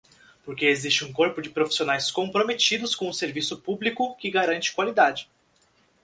[0.43, 5.29] Porque existe um corpo de profissionais comprometidos com o serviço público que garante qualidade.